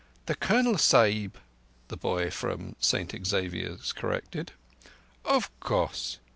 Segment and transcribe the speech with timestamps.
[0.25, 1.37] "The Colonel Sahib,"
[1.89, 4.51] the boy from St Xavier's corrected.
[5.23, 6.17] "Of course.